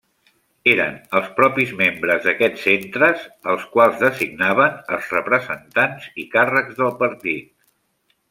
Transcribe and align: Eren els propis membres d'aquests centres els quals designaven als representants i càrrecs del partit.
Eren 0.69 0.95
els 1.17 1.27
propis 1.39 1.73
membres 1.81 2.23
d'aquests 2.29 2.63
centres 2.69 3.27
els 3.53 3.67
quals 3.75 4.01
designaven 4.05 4.81
als 4.97 5.13
representants 5.17 6.09
i 6.25 6.27
càrrecs 6.37 6.81
del 6.83 6.93
partit. 7.05 7.55